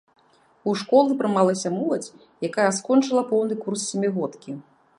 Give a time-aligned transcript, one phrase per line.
[0.69, 2.15] У школу прымалася моладзь,
[2.49, 4.51] якая скончыла поўны курс сямігодкі.